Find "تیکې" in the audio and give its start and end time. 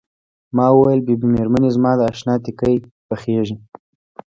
2.43-2.73